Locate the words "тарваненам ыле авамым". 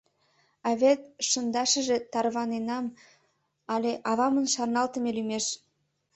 2.11-4.45